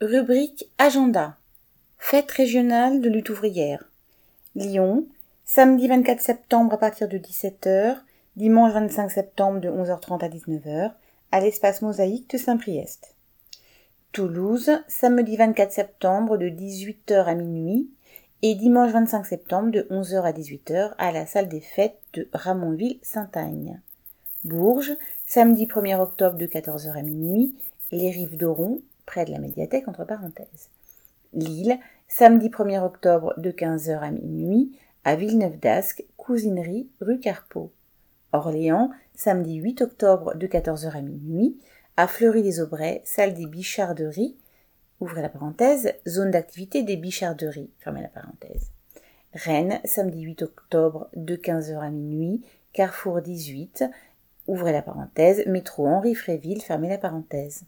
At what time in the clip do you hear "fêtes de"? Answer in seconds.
21.60-22.28